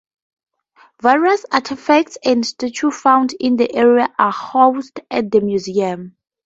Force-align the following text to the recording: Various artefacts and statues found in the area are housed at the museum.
Various 1.03 1.45
artefacts 1.51 2.17
and 2.25 2.43
statues 2.43 2.99
found 2.99 3.35
in 3.39 3.55
the 3.57 3.71
area 3.71 4.11
are 4.17 4.31
housed 4.31 4.99
at 5.11 5.29
the 5.29 5.41
museum. 5.41 6.17